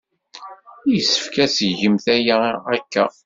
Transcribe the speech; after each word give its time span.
Yessefk 0.91 1.35
ad 1.43 1.51
tgemt 1.51 2.05
aya 2.15 2.35
akka. 2.75 3.05